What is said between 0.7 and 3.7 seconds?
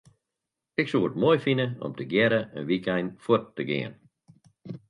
Ik soe it moai fine om tegearre in wykein fuort te